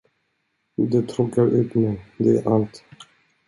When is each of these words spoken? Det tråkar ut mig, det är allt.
Det 0.77 1.01
tråkar 1.09 1.45
ut 1.47 1.75
mig, 1.75 2.05
det 2.17 2.29
är 2.29 2.53
allt. 2.55 2.83